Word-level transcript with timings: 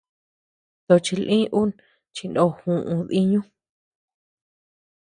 Tochi 0.85 1.13
lï 1.25 1.39
ú 1.59 1.61
chindo 2.15 2.43
juʼu 2.59 2.95
diñu. 3.09 3.41